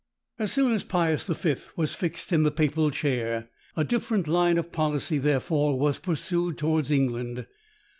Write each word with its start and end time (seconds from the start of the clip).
As 0.39 0.51
soon 0.51 0.71
as 0.71 0.83
Pius 0.83 1.25
V. 1.27 1.55
was 1.75 1.93
fixed 1.93 2.33
in 2.33 2.41
the 2.41 2.49
papal 2.49 2.89
chair 2.89 3.51
a 3.77 3.83
different 3.83 4.27
line 4.27 4.57
of 4.57 4.71
policy, 4.71 5.19
therefore, 5.19 5.77
was 5.77 5.99
pursued 5.99 6.57
towards 6.57 6.89
England. 6.89 7.45